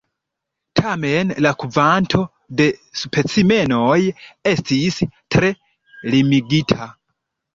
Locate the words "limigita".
6.15-6.91